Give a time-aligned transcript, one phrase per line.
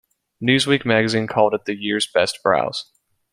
[0.41, 2.91] "Newsweek" magazine called it "the year's best browse.